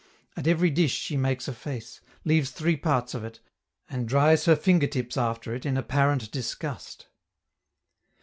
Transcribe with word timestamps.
At 0.35 0.47
every 0.47 0.71
dish 0.71 0.93
she 0.95 1.15
makes 1.15 1.47
a 1.47 1.53
face, 1.53 2.01
leaves 2.25 2.49
three 2.49 2.75
parts 2.75 3.13
of 3.13 3.23
it, 3.23 3.39
and 3.87 4.07
dries 4.07 4.45
her 4.45 4.55
finger 4.55 4.87
tips 4.87 5.15
after 5.15 5.53
it 5.53 5.63
in 5.63 5.77
apparent 5.77 6.31
disgust. 6.31 7.05